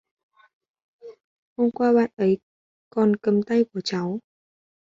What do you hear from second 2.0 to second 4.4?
ấy còn cầm tay của cháu